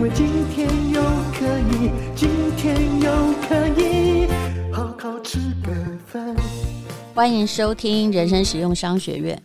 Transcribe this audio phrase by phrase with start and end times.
[0.00, 1.02] 因为今天又
[1.34, 4.26] 可以，今天又可以
[4.72, 5.74] 好好吃个
[6.06, 6.34] 饭。
[7.14, 9.42] 欢迎收听人生实用商学院。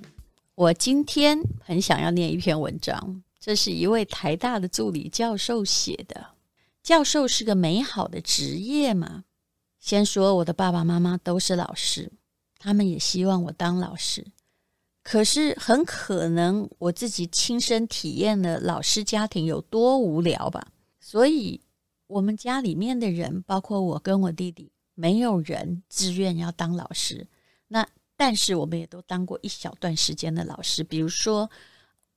[0.55, 6.28] 我今天很想要念一篇文章，这是一位台大的助理教授写的。
[6.81, 9.26] 教授是个美好的职业吗？
[9.81, 12.09] 先说我的爸爸妈妈都是老师，
[12.58, 14.26] 他们也希望我当老师。
[15.05, 20.67] 可是很可能我自己亲身体验了老师家庭有多无聊吧。
[21.00, 21.62] 所以，
[22.08, 27.28] 我们家里面的人，包括我跟我弟弟，没有人自愿要当老师。
[27.67, 30.84] 那但是我们也都当过一小段时间的老师。
[30.84, 31.47] 比如说，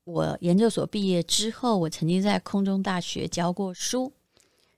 [0.04, 4.10] 我研究所毕业之后，我曾经在空中大学教过书。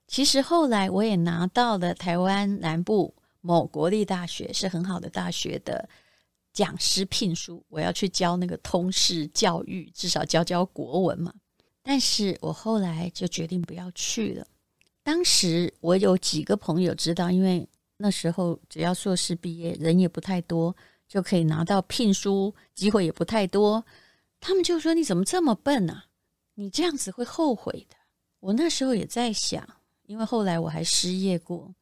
[0.05, 5.87] 其实后来我也拿到了台湾南部某国立大学，是很好的大学的
[6.53, 11.33] 讲师聘书，我要去教那个通识教育，至少教教国文嘛。
[11.83, 14.45] 但是我后来就决定不要去了。
[15.03, 20.75] 当时我有几个朋友知道，因为那时候只要硕士毕业，人也不太多，
[21.07, 23.83] 就可以拿到聘书，机会也不太多。
[24.39, 26.05] 他们就说：“你怎么这么笨啊？
[26.55, 27.95] 你这样子会后悔的。”
[28.41, 29.67] 我那时候也在想。
[30.07, 31.73] 因为后来我还失业过，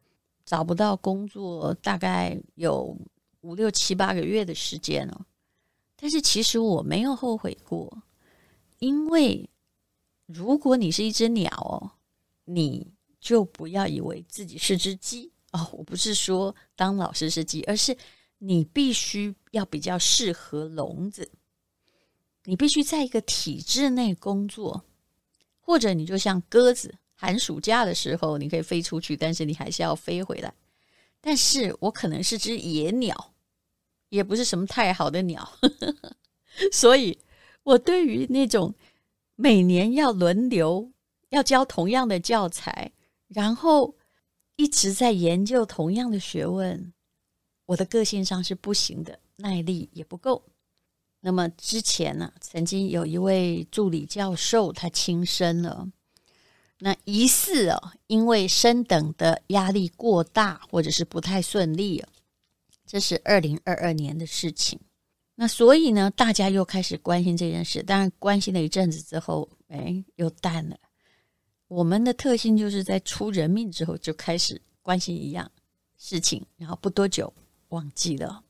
[0.46, 2.96] 找不到工作，大概有
[3.42, 5.26] 五六七八个月的时间了。
[5.96, 8.02] 但是其实我没有后悔过，
[8.80, 9.50] 因为
[10.26, 11.92] 如果你是一只鸟哦，
[12.46, 15.70] 你就不要以为自己是只鸡哦。
[15.74, 17.98] 我不是说当老师是鸡，而是
[18.38, 21.30] 你必须要比较适合笼子，
[22.46, 24.86] 你必须在一个体制内工作，
[25.60, 26.96] 或者你就像鸽子。
[27.22, 30.54] 寒暑假的时候，你可以飞出去，但是你还是要飞回来。
[31.22, 33.34] 但是我可能是只野鸟，
[34.10, 35.52] 也不是什么太好的鸟，
[36.72, 37.20] 所以
[37.64, 38.74] 我对于那种
[39.36, 40.92] 每年要轮流
[41.30, 42.92] 要教同样的教材，
[43.28, 43.96] 然后
[44.56, 46.94] 一直在研究同样的学问，
[47.66, 50.44] 我的个性上是不行的，耐力也不够。
[51.22, 55.90] 那么之前呢、曾经有一位助理教授，他轻生了。
[56.80, 62.04] 那疑似哦，因为升等的压力过大，或者是不太顺利，
[62.86, 64.80] 这是二零二二年的事情。
[65.36, 67.84] 那所以呢，大家又开始关心这件事。
[67.84, 70.78] 当然，关心了一阵子之后，哎，又淡了。
[71.68, 75.50] 我们的特性就是在出人命之后就开始关心一样
[75.98, 77.34] 事情，然后不多久
[77.70, 78.44] 忘记了。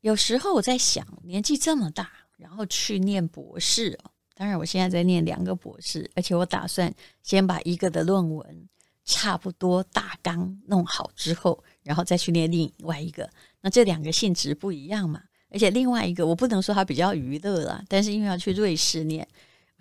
[0.00, 4.10] 有时候我在想，年纪这么大，然后去念博士哦。
[4.42, 6.92] 当然，我现在在念两个博士，而且我打算
[7.22, 8.68] 先把一个的论文
[9.04, 13.30] 差不多大纲弄好之后，然后再去念另外一个。
[13.60, 19.24] 那这两个性质不一样嘛，而且另外一个我不能说它比较娱乐了，但是因为要去瑞士念，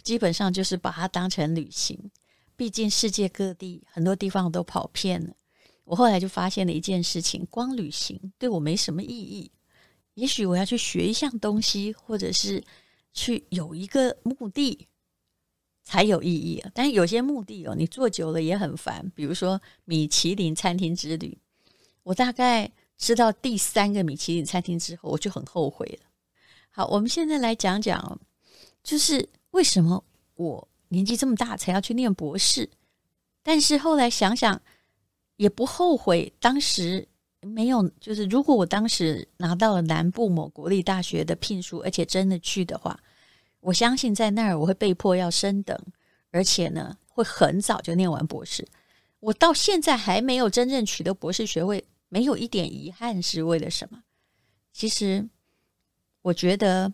[0.03, 1.99] 基本上就是把它当成旅行。
[2.55, 5.33] 毕竟世界各地很多地方都跑遍了。
[5.85, 9.49] 我后来就发现了一件事情：光旅行对我没什么意义。
[10.13, 12.63] 也许我要去学一项东西，或者是。
[13.13, 14.87] 去有一个目的
[15.83, 16.71] 才有意义啊！
[16.73, 19.11] 但是有些目的哦，你做久了也很烦。
[19.15, 21.37] 比如说米其林餐厅之旅，
[22.03, 26.09] 我大概吃到第三个米其林餐厅之后，我就很后悔了。
[26.69, 28.19] 好，我们现在来讲讲，
[28.83, 30.03] 就是为什么
[30.35, 32.69] 我年纪这么大才要去念博士，
[33.43, 34.61] 但是后来想想
[35.35, 37.07] 也不后悔，当时。
[37.43, 42.99] 没有，就是如果我当时拿到了南部某国立大学的聘书，而且真的去的话，
[43.61, 45.75] 我相信在那儿我会被迫要升等，
[46.29, 48.67] 而且呢会很早就念完博士。
[49.19, 54.03] 我到现在还没有真正取得博士学位，没有一点遗憾，是为了什么？
[54.71, 55.27] 其实
[56.21, 56.93] 我觉得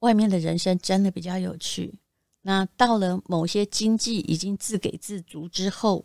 [0.00, 1.98] 外面的人生真的比较有趣。
[2.42, 6.04] 那到了某些经济已经自给自足之后，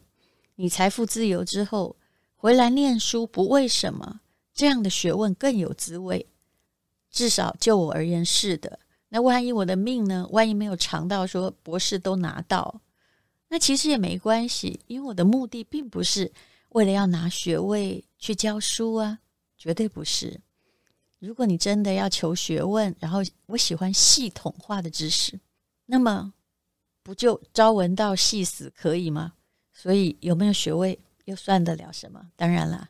[0.55, 1.97] 你财富自由之后。
[2.41, 4.21] 回来念书不为什么，
[4.53, 6.25] 这样的学问更有滋味。
[7.11, 8.79] 至少就我而言是的。
[9.09, 10.25] 那万一我的命呢？
[10.31, 12.79] 万一没有尝到说博士都拿到，
[13.49, 16.31] 那其实也没关系，因为我的目的并不是
[16.69, 19.19] 为了要拿学位去教书啊，
[19.57, 20.39] 绝对不是。
[21.19, 25.37] 如果你真的要求学问，然后我喜欢系统化的知识，
[25.87, 26.33] 那么
[27.03, 29.33] 不就朝闻道，夕死可以吗？
[29.73, 30.97] 所以有没有学位
[31.29, 32.19] 又算得了什么？
[32.35, 32.89] 当然了，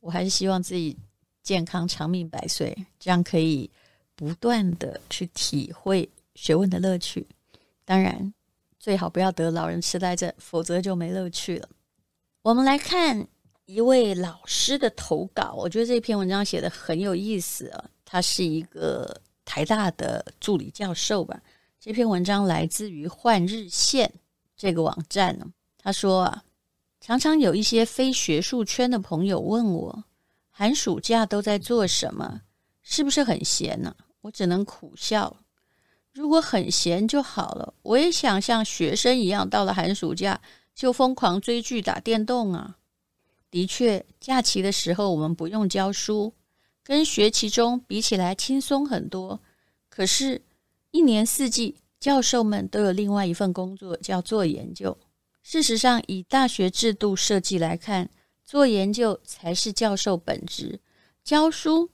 [0.00, 0.96] 我还是希望自己
[1.42, 3.70] 健康长命百岁，这样可以
[4.14, 7.26] 不断的去体会学问的乐趣。
[7.84, 8.34] 当然，
[8.78, 11.68] 最好不要得老人痴呆症，否则就没乐趣了。
[12.42, 13.26] 我们来看
[13.66, 17.84] 一位老师的投稿，我觉得这篇文章写得很有意思啊。
[18.04, 21.40] 他是一个台大的助理教授吧。
[21.78, 24.12] 这篇文章来自于换日线
[24.56, 25.46] 这个网站呢。
[25.78, 26.44] 他说啊，
[27.00, 30.04] 常常有一些非学术圈的朋友问我，
[30.50, 32.42] 寒暑假都在做什么？
[32.82, 33.96] 是不是很闲呢？
[34.20, 35.34] 我只能苦笑。
[36.12, 40.38] 如果很闲就好了，我也想像学生一样，到了寒暑假
[40.74, 42.76] 就疯狂追剧、打电动啊。
[43.50, 46.34] 的确，假期的时候我们不用教书。
[46.82, 49.40] 跟学期中比起来轻松很多，
[49.88, 50.42] 可是，
[50.90, 54.96] 一年四季，教授们都有另外一份工作，叫做研究。
[55.42, 58.10] 事实上，以大学制度设计来看，
[58.44, 60.80] 做研究才是教授本职，
[61.24, 61.90] 教书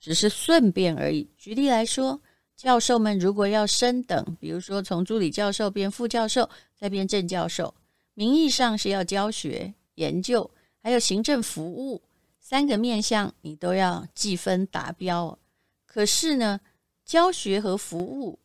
[0.00, 1.28] 只是顺便而已。
[1.36, 2.20] 举例来说，
[2.56, 7.74] 教授们如果要升等，比如说从助理教授变副教授，再变正教授，
[8.14, 10.50] 名义上是要教学、研究，
[10.82, 12.02] 还有行政服务。
[12.40, 15.38] 三个面向你都要计分达标，
[15.86, 16.58] 可是呢，
[17.04, 18.38] 教学和服务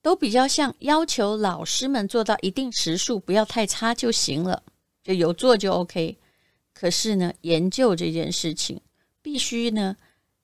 [0.00, 4.62] 都比较像要求老师们做到一定时数，不要太差就行了，
[5.02, 6.16] 就有做就 OK。
[6.72, 8.80] 可是呢，研究这件事情
[9.20, 9.96] 必须呢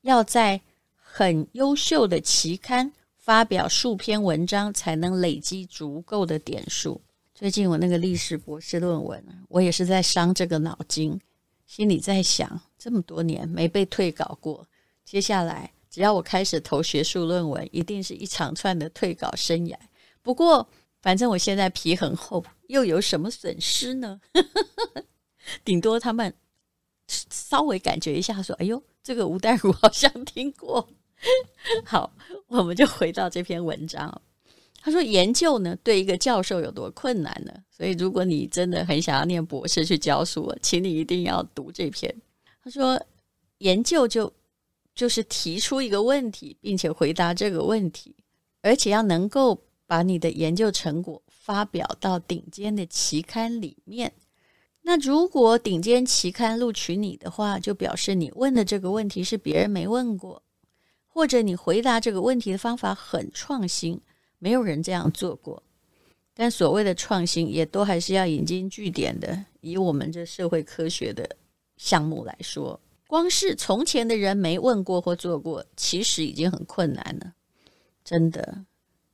[0.02, 0.60] 要在
[0.94, 7.00] 很优秀的期刊发表数篇文章，才能累积足够的点数。
[7.34, 11.20] 最近我那个历史博士论文，我也是在伤这个脑筋。
[11.66, 14.66] 心里在想，这么多年没被退稿过，
[15.04, 19.76] 接下来只要我开始投学术论文，一定是一长串的退稿生涯。
[20.22, 20.68] 不过，
[21.00, 24.20] 反正我现在皮很厚，又有什么损失呢？
[25.64, 26.34] 顶多他们
[27.06, 30.88] 稍微感觉一下，说：“哎呦，这个吴淡如好像听过。
[31.86, 32.12] ”好，
[32.48, 34.20] 我们就回到这篇文章。
[34.80, 37.52] 他说：“研究呢，对一个教授有多困难呢？
[37.70, 42.12] 所以，如果你真的很想要念博士去教书，请你一定要读这篇。”
[42.64, 43.00] 他说
[43.58, 44.32] ：“研究就
[44.94, 48.14] 就是提出一个问题，并且回答这个问题，
[48.62, 54.12] 而且要能够把你的研究成果发表到顶尖的期刊里面。
[54.82, 60.42] 那如果顶尖期刊录取你的话，就表示你问的这个问题是别人没问过，
[61.06, 64.00] 或者你回答这个问题的方法很创新。”
[64.40, 65.62] 没有人这样做过，
[66.34, 69.42] 但所谓的创新也都还是要引经据典的。
[69.62, 71.26] 以我们这社会科学的
[71.78, 72.78] 项目来说，
[73.14, 77.32] 光是从前的人没问过或做过，其实已经很困难了。
[78.02, 78.64] 真的，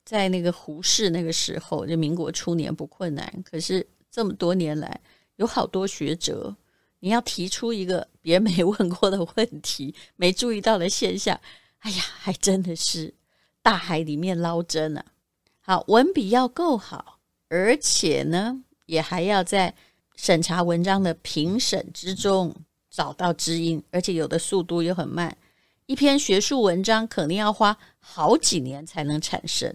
[0.07, 4.99] 在那个胡适那个时候，就民国初年不困难，可是这么多年来，
[5.37, 6.57] 有好多学者，
[7.01, 11.39] 你要提出一个别没问过的问题、 没注意到的现象，
[11.81, 13.13] 哎呀，还真的是
[13.61, 15.05] 大海里面捞针、啊。
[15.61, 17.19] 好，文笔要够好，
[17.49, 19.75] 而且呢，也还要在
[20.17, 22.57] 审查文章的评审之中
[22.91, 25.37] 找到知音，而且有的速度又很慢。
[25.87, 29.75] 一篇学术文章肯定要花好几年才能产生，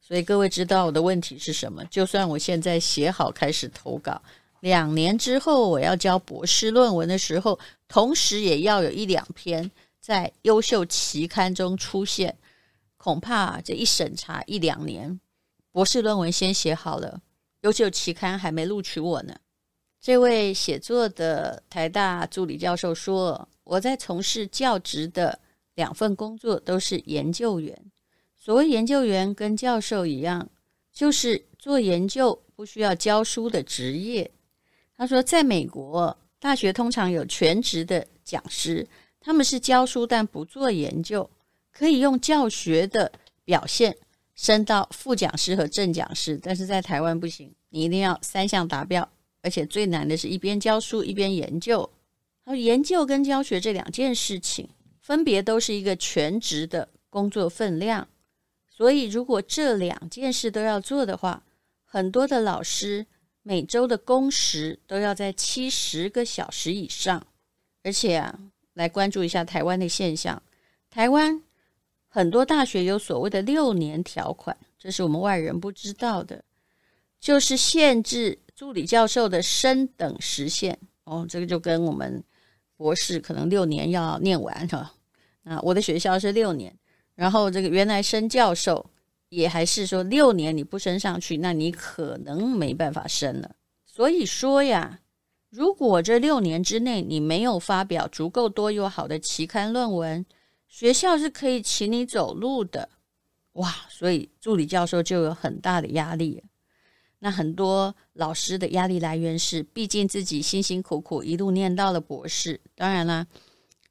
[0.00, 1.84] 所以各位知道我的问题是什么？
[1.86, 4.20] 就算我现在写好开始投稿，
[4.60, 12.36] 两年之后我要交博士论文的时候，同时也要有一两篇在优秀期刊中出现。
[12.96, 15.18] 恐怕这一审查一两年，
[15.72, 17.20] 博士论文先写好了，
[17.62, 19.34] 优秀期刊还没录取我呢。
[20.02, 25.38] 这位写作的台大助理教授说：“我在从事教职的
[25.76, 27.80] 两份工作都是研究员。
[28.36, 30.50] 所谓研究员跟教授一样，
[30.92, 34.28] 就是做研究不需要教书的职业。”
[34.98, 38.84] 他说：“在美国，大学通常有全职的讲师，
[39.20, 41.30] 他们是教书但不做研究。”
[41.70, 43.10] 可以用教学的
[43.44, 43.96] 表现
[44.34, 49.08] 升到副讲师和正讲师，但是在台湾不行，你一定要三项达标，
[49.42, 51.90] 而且最难的是一边教书一边研究。
[52.44, 54.68] 而研究跟教学这两件事情，
[55.00, 58.08] 分别都是一个全职的工作分量，
[58.70, 61.44] 所以如果这两件事都要做的话，
[61.84, 63.06] 很多的老师
[63.42, 67.26] 每周的工时都要在七十个小时以上。
[67.84, 68.38] 而且啊，
[68.74, 70.42] 来关注一下台湾的现象，
[70.88, 71.42] 台湾。
[72.14, 76.44] 很多大学有所谓的六年条款，这是我们外人不知道的，
[77.18, 80.78] 就是限制助理教授的升等时限。
[81.02, 82.22] 哦，这个就跟我们
[82.76, 84.94] 博士可能六年要念完哈。
[85.42, 86.72] 啊，我的学校是六年，
[87.16, 88.88] 然后这个原来升教授
[89.30, 93.50] 也还是说六年你不升上去，那你可能没办法升了。
[93.84, 95.00] 所以说呀，
[95.50, 100.24] 如果这六年之内你没有发表足够多又好的期刊论文，
[100.68, 102.88] 学校是可以请你走路的。
[103.54, 106.44] 哇，所以助理教授就有很大的压力。
[107.24, 112.60] 那很多老师的压力来源是，毕竟自己辛辛苦苦一路念到了博士。
[112.74, 113.24] 当然啦，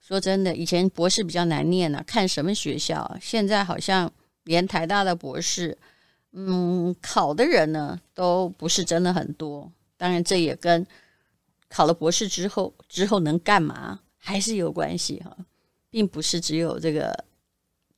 [0.02, 3.18] 说真的，以前博士比较难念呢、看什么学校。
[3.22, 4.12] 现在好像
[4.44, 5.78] 连台大的博士，
[6.34, 9.72] 嗯，考的人呢都不是真的很多。
[9.96, 10.86] 当然，这也跟
[11.70, 15.34] 考了博士之后之后能干嘛还是有关系哈，
[15.90, 17.24] 并不是只有这个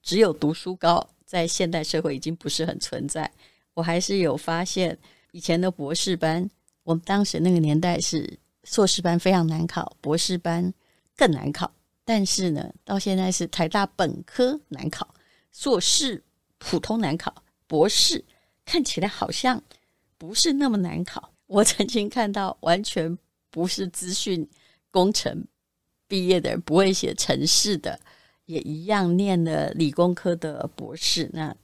[0.04, 1.10] 只有读书高。
[1.26, 3.32] 在现代社会已经不是很存在，
[3.74, 4.96] 我还是有发现
[5.34, 6.48] 以前的博士班，
[6.84, 10.72] 我们当时那个年代是硕士班非常难考，博士班
[11.18, 11.70] 更难考。
[12.06, 15.12] 但是呢，到现在是台大本科难考，
[15.52, 16.24] 硕士
[16.60, 17.34] 普通难考，
[17.66, 18.24] 博士
[18.64, 19.60] 看起来好像
[20.20, 21.34] 不是那么难考。
[21.48, 23.18] 我曾经看到完全
[23.50, 24.48] 不是资讯
[24.92, 25.44] 工程
[26.08, 28.00] 毕业的人，不会写程式的。
[28.46, 31.56] 也一样念了理工科的博士，那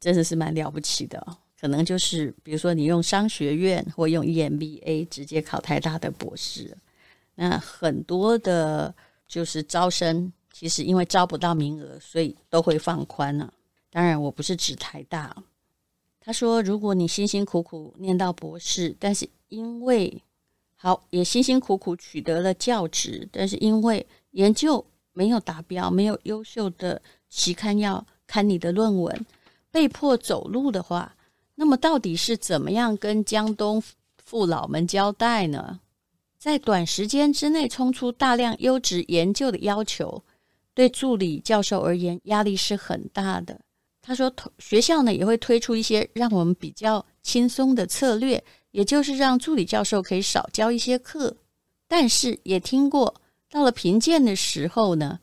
[0.00, 1.36] 真的是蛮了不起的哦。
[1.60, 6.76] 可能就是比如说你用商学院或用 EMBA 直接考台大的博士，
[7.34, 8.94] 那很多的
[9.26, 13.52] 就是招生，其实因为招不到名额，所以都会放宽了。
[13.90, 15.36] 当然，我不是指台大。
[16.20, 20.22] 他说，如果你辛辛苦苦念到博士，但是因为
[20.76, 24.84] 好也辛辛苦苦取得了教职，但是因为研究。
[25.14, 29.26] 没有达标，没有优秀的期刊要看你的论文，
[29.68, 31.12] 被迫走路的话，
[31.60, 33.82] 那么到底是怎么样跟江东
[34.24, 35.80] 父老们交代呢？
[36.38, 40.22] 在短时间之内冲出大量优质研究的要求，
[40.72, 43.60] 对助理教授而言压力是很大的。
[44.00, 51.36] 他说，学校呢也会推出一些让我们比较轻松的策略，也就是让助理教授可以少教一些课，
[51.88, 53.12] 但是也听过。
[53.50, 55.18] 到了评鉴的时候呢，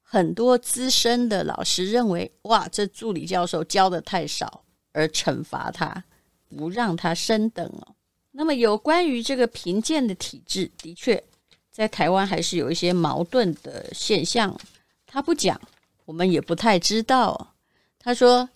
[0.00, 4.62] 很多资深的老师认为，哇，这助理教授教的太少，
[4.92, 6.04] 而惩罚他，
[6.48, 7.94] 不让他升等哦。
[8.30, 11.22] 那么有关于这个评鉴的体制，的确
[11.70, 14.58] 在台湾还是有一些矛盾的现象。
[15.06, 15.60] 他不讲，
[16.04, 17.54] 我们也不太知道。
[17.98, 18.48] 他说，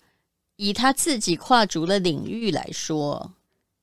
[0.55, 3.33] 以他自己跨足的领域来说，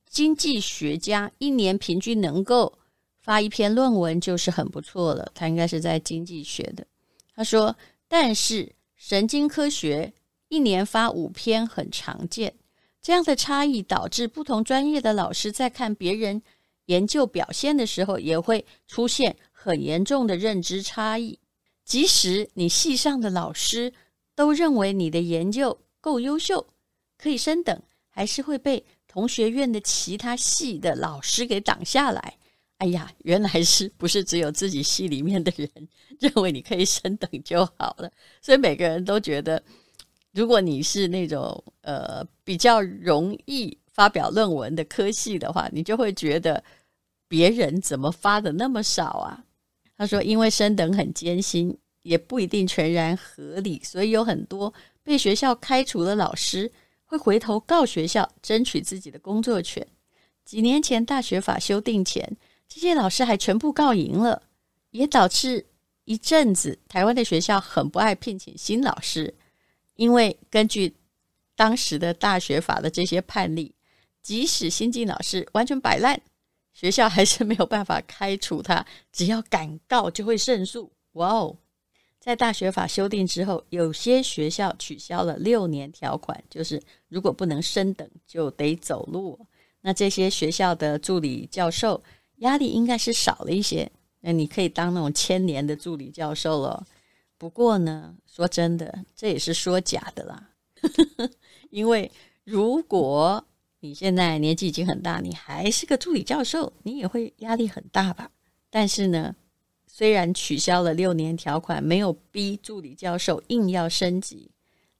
[0.09, 2.77] 经济学家一年平均能够。
[3.21, 6.85] 发一篇论文就是很不错了，他应该是在经济学的。
[7.35, 7.75] 他说，
[8.07, 10.13] 但是神经科学
[10.55, 12.55] 一年发五篇很常见，
[13.01, 16.41] 这样的差异导致不同专业的老师在看别人
[16.85, 21.37] 研究表现的时候，也会出现很严重的认知差异。
[21.83, 23.91] 即使你系上的老师
[24.33, 26.65] 都认为你的研究够优秀，
[27.17, 32.37] 可以升等，还是会被同学院的其他系的老师给挡下来。
[32.77, 35.69] 哎呀，原来是不是只有自己系里面的人
[36.21, 38.09] 认为你可以升等就好了？
[38.41, 39.61] 所以每个人都觉得，
[40.35, 46.61] 如果你是那种呃比较容易发表论文的科系的话，你就会觉得
[47.29, 49.45] 别人怎么发的那么少啊？
[49.97, 54.73] 他说，因为升等很艰辛，也不一定全然合理，所以有很多
[55.03, 56.69] 被学校开除的老师
[57.05, 59.87] 会回头告学校，争取自己的工作权。
[60.43, 62.37] 几年前大学法修订前。
[62.67, 64.41] 这些老师还全部告赢了，
[64.89, 65.65] 也导致
[66.03, 69.33] 一阵子台湾的学校很不爱聘请新老师，
[69.95, 70.95] 因为根据
[71.55, 73.73] 当时的大学法的这些判例，
[74.21, 76.21] 即使新进老师完全摆烂，
[76.73, 80.91] 学校还是没有办法开除他，只要敢告就会胜诉。
[81.13, 81.57] 哇哦！
[82.19, 89.39] 在大学法修订之后，有些学校取消了六年条款，就是如果不能升等就得走路。
[89.81, 92.03] 那这些学校的助理教授。
[92.39, 96.85] 压力应该是少了一些，那你可以当那种千年的助理教授了。
[97.37, 100.49] 不过呢，说真的，这也是说假的啦。
[101.69, 102.11] 因为
[102.43, 103.45] 如果
[103.79, 108.31] 你现在年纪已经很大，你还是个助理教授，你也会压力很大吧？
[108.69, 109.35] 但是呢，
[109.87, 114.49] 虽然取消了六年条款，没有逼助理教授硬要升级，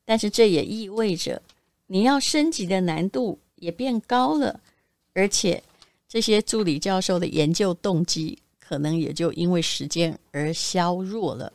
[0.03, 1.41] 但是这也意味着
[1.87, 4.59] 你要升级的难度也变高了，
[5.13, 5.63] 而且。
[6.07, 11.51] 这些助理教授的研究动机可能也就因为时间而削弱了，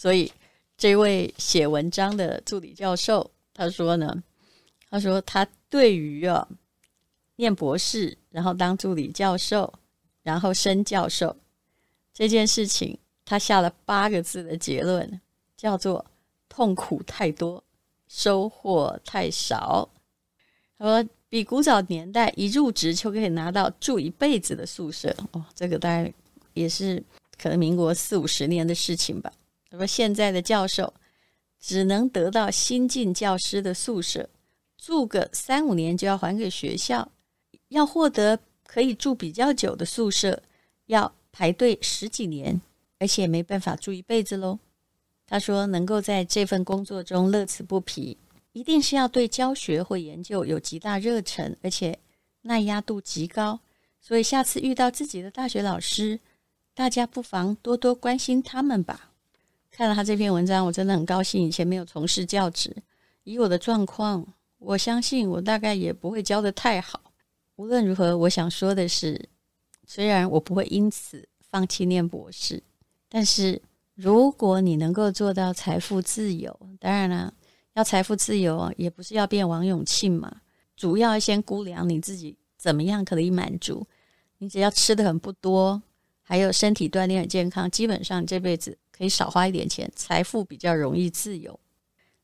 [0.00, 0.32] 所以
[0.76, 4.22] 这位写文章的助理教授他说呢，
[4.88, 6.46] 他说他对于啊
[7.34, 9.74] 念博士，然后当助理教授，
[10.22, 11.36] 然后升教授
[12.14, 15.20] 这件事情，他下了八个字的结论，
[15.56, 16.06] 叫做
[16.48, 17.64] 痛苦太多，
[18.06, 19.88] 收获太少。
[20.78, 26.14] 他说，比古早年代一入职就可以拿到住一辈子的宿舍哦，这个大概
[26.54, 27.02] 也是
[27.36, 29.32] 可能民国四五十年的事情吧。
[29.70, 30.94] 他说，现在的教授
[31.60, 34.28] 只能得到新进教师的宿舍，
[34.76, 37.10] 住个三五年就要还给学校，
[37.68, 40.42] 要获得可以住比较久的宿舍，
[40.86, 42.60] 要排队十几年，
[42.98, 44.58] 而且没办法住一辈子喽。
[45.26, 48.16] 他说，能够在这份工作中乐此不疲。
[48.52, 51.96] 一定是要对教学或研究有极大热忱，而且
[52.42, 53.60] 耐压度极高。
[54.00, 56.18] 所以下次遇到自己的大学老师，
[56.74, 59.07] 大家不妨多多关心他们吧。
[59.78, 61.40] 看了他这篇文章，我真的很高兴。
[61.40, 62.74] 以前没有从事教职，
[63.22, 64.26] 以我的状况，
[64.58, 67.00] 我相信我大概也不会教得太好。
[67.54, 69.28] 无论如何，我想说的是，
[69.86, 72.60] 虽然我不会因此放弃念博士，
[73.08, 73.62] 但是
[73.94, 77.32] 如果你能够做到财富自由，当然了。
[77.74, 80.40] 要财富自由，也不是要变王永庆嘛。
[80.74, 83.86] 主要先估量你自己怎么样可以满足。
[84.38, 85.80] 你只要吃的很不多，
[86.20, 91.58] 还有身体锻炼很健康，基本上这辈子可以少花一点钱，财富比较容易自由。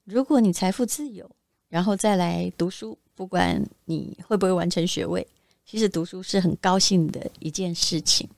[0.05, 1.31] 如果你财富自由，
[1.69, 5.27] 然后再来读书，不管你会不会完成学位，
[5.65, 8.29] 其实读书是很高兴的一件事情。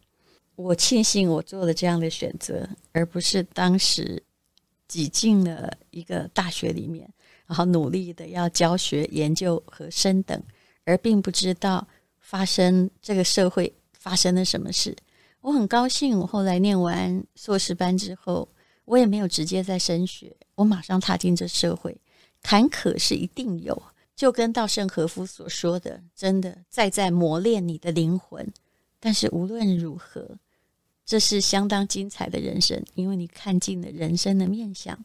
[0.54, 4.22] 我庆幸我做了这样的选择，而不是当时。
[4.88, 7.12] 挤进了一个大学里面，
[7.48, 10.40] 然后努力的要教学、研究和升等，
[10.84, 11.84] 而并不知道
[12.20, 14.96] 发生这个社会发生了什么事。
[15.46, 18.48] 我很高兴，我后来念完硕士班之后，
[18.84, 21.96] 我也没有直接在升学，我马上踏进这社会。
[22.42, 23.80] 坎坷是一定有，
[24.16, 28.52] 就跟稻盛和夫所说的，真的在在磨练你的灵魂。
[28.98, 30.36] 但是无论如何。
[31.04, 34.98] 这是相当精彩的人生，因为你看尽了人生的面相，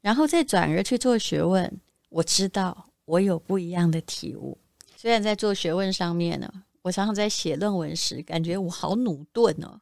[0.00, 1.72] 然后再转而去做学问。
[2.08, 4.58] 我知道我有不一样的体悟。
[4.96, 6.52] 虽然在做学问上面呢，
[6.86, 9.80] 我常常在写论文时，感觉我好駑钝哦，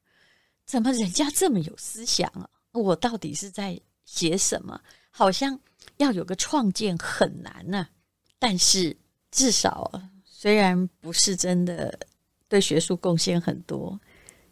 [0.64, 2.48] 怎么人家这么有思想啊？
[2.72, 4.80] 我到底是在写什么？
[5.10, 5.60] 好像
[5.98, 7.86] 要有个创建很难呢。
[8.38, 8.96] 但是
[9.30, 9.92] 至少，
[10.24, 11.98] 虽然不是真的
[12.48, 14.00] 对学术贡献很多。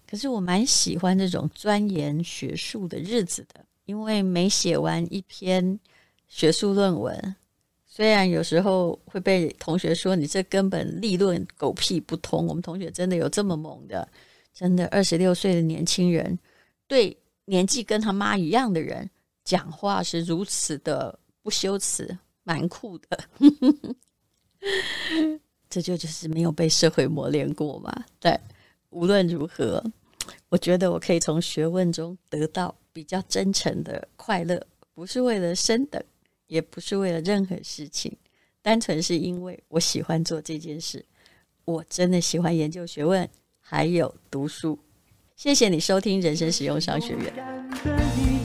[0.06, 5.80] 可是我蛮喜欢这种钻研学术的日子的，因为每写完一篇
[6.28, 7.34] 学术论文，
[7.94, 12.46] 虽然有时候会被同学说你这根本立论狗屁不通。
[12.46, 14.08] 我们同学真的有这么猛的，
[14.54, 16.38] 真的二十六岁的年轻人，
[16.86, 19.10] 对年纪跟他妈一样的人
[19.44, 23.18] 讲话是如此的不羞耻，蛮酷的。
[25.68, 28.04] 这就就是没有被社会磨练过嘛。
[28.18, 28.34] 对，
[28.88, 29.84] 无论如何。
[30.48, 36.02] 我觉得我可以从学问中得到比较真诚的快乐，不是为了升等，
[36.52, 38.14] 也不是为了任何事情，
[38.60, 41.02] 单纯是因为我喜欢做这件事。
[41.64, 43.26] 我真的喜欢研究学问，
[43.58, 44.78] 还有读书。
[45.34, 48.41] 谢谢你收听人生使用商学院。